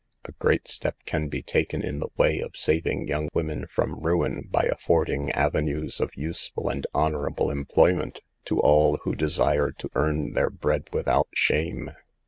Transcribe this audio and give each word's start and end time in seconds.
A 0.25 0.31
great 0.31 0.67
step 0.67 0.95
can 1.05 1.27
be 1.27 1.43
taken 1.43 1.83
in 1.83 1.99
the 1.99 2.07
way 2.17 2.39
of 2.39 2.57
saving 2.57 3.07
young 3.07 3.29
women 3.35 3.67
from 3.69 3.99
ruin, 3.99 4.47
by 4.49 4.63
affording 4.63 5.31
avenues 5.33 5.99
of 5.99 6.09
useful 6.15 6.69
and 6.69 6.87
honorable 6.95 7.51
employment 7.51 8.21
to 8.45 8.59
all 8.59 8.97
who 9.03 9.13
desire 9.13 9.69
to 9.73 9.91
earn 9.93 10.33
their 10.33 10.49
bread 10.49 10.89
without 10.91 11.27
shame. 11.35 11.91